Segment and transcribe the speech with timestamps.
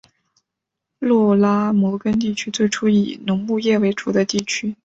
[0.99, 4.75] 格拉摩根地区最初是以农牧业为主的地区。